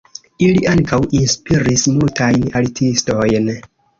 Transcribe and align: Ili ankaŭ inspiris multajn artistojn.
Ili 0.45 0.61
ankaŭ 0.71 0.97
inspiris 1.19 1.85
multajn 1.97 2.49
artistojn. 2.61 3.53